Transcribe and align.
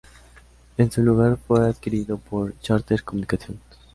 En 0.77 0.91
su 0.91 1.03
lugar, 1.03 1.37
fue 1.37 1.63
adquirido 1.63 2.17
por 2.17 2.59
Charter 2.61 3.03
Communications. 3.03 3.61